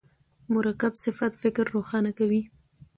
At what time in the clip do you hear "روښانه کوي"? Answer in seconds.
1.75-2.41